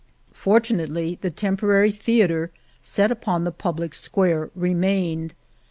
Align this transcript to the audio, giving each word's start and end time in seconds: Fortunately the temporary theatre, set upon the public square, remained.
Fortunately 0.33 1.19
the 1.21 1.29
temporary 1.29 1.91
theatre, 1.91 2.49
set 2.81 3.11
upon 3.11 3.43
the 3.43 3.51
public 3.51 3.93
square, 3.93 4.49
remained. 4.55 5.35